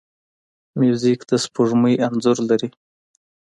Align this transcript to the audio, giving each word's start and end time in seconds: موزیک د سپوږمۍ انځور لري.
موزیک 0.79 1.19
د 1.29 1.31
سپوږمۍ 1.43 1.95
انځور 2.05 2.37
لري. 2.49 2.69